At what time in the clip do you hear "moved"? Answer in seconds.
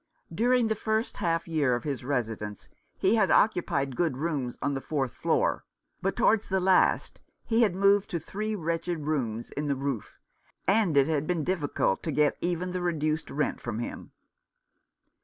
7.75-8.09